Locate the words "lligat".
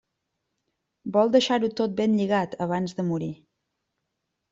2.21-2.57